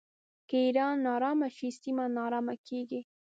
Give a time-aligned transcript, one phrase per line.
[0.49, 3.01] که ایران ناارامه شي سیمه ناارامه کیږي.